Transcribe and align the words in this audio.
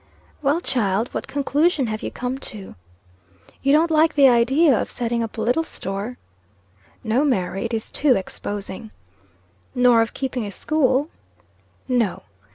"Well, 0.41 0.61
child, 0.61 1.09
what 1.13 1.27
conclusion 1.27 1.85
have 1.85 2.01
you 2.01 2.09
come 2.09 2.39
to?" 2.39 2.73
"You 3.61 3.71
don't 3.71 3.91
like 3.91 4.15
the 4.15 4.27
idea 4.27 4.75
of 4.75 4.89
setting 4.89 5.21
up 5.21 5.37
a 5.37 5.41
little 5.41 5.63
store?" 5.63 6.17
"No, 7.03 7.23
Mary, 7.23 7.65
it 7.65 7.71
is 7.75 7.91
too 7.91 8.15
exposing." 8.15 8.89
"Nor 9.75 10.01
of 10.01 10.15
keeping 10.15 10.43
a 10.47 10.51
school?" 10.51 11.09
"No." 11.87 12.23